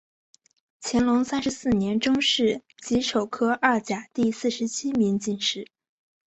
[0.81, 5.67] 乾隆三十四年中式己丑科二甲第四十七名进士。